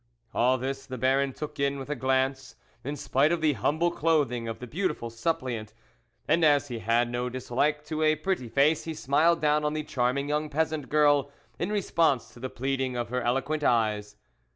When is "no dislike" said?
7.07-7.85